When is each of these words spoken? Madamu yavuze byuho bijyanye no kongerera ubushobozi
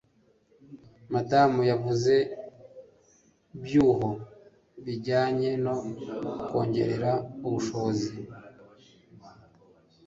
Madamu 1.13 1.61
yavuze 1.71 2.13
byuho 3.63 4.09
bijyanye 4.83 5.49
no 5.63 5.75
kongerera 6.47 7.11
ubushobozi 7.47 8.09